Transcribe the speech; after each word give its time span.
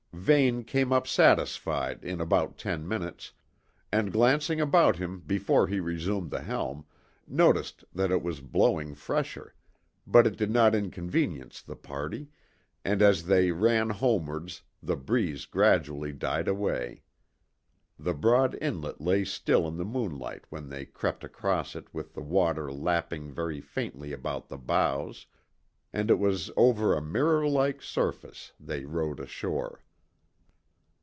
Vane 0.13 0.63
came 0.65 0.93
up 0.93 1.07
satisfied 1.07 2.03
in 2.03 2.21
about 2.21 2.55
ten 2.59 2.87
minutes, 2.87 3.31
and 3.91 4.11
glancing 4.11 4.61
about 4.61 4.97
him 4.97 5.21
before 5.21 5.65
he 5.65 5.79
resumed 5.79 6.29
the 6.29 6.41
helm, 6.41 6.85
noticed 7.27 7.83
that 7.95 8.11
it 8.11 8.21
was 8.21 8.39
blowing 8.39 8.93
fresher, 8.93 9.55
but 10.05 10.27
it 10.27 10.37
did 10.37 10.51
not 10.51 10.75
inconvenience 10.75 11.59
the 11.63 11.77
party, 11.77 12.27
and 12.85 13.01
as 13.01 13.25
they 13.25 13.51
ran 13.51 13.89
homewards 13.89 14.61
the 14.83 14.95
breeze 14.97 15.47
gradually 15.47 16.11
died 16.13 16.47
away. 16.47 17.01
The 17.97 18.13
broad 18.13 18.55
inlet 18.61 19.01
lay 19.01 19.23
still 19.25 19.67
in 19.67 19.77
the 19.77 19.85
moonlight 19.85 20.43
when 20.49 20.69
they 20.69 20.85
crept 20.85 21.23
across 21.23 21.75
it 21.75 21.91
with 21.95 22.13
the 22.13 22.21
water 22.21 22.71
lapping 22.71 23.31
very 23.33 23.61
faintly 23.61 24.11
about 24.13 24.49
the 24.49 24.57
bows, 24.59 25.25
and 25.91 26.11
it 26.11 26.19
was 26.19 26.51
over 26.55 26.93
a 26.95 27.01
mirror 27.01 27.47
like 27.47 27.81
surface 27.81 28.51
they 28.59 28.85
rowed 28.85 29.19
ashore. 29.19 29.83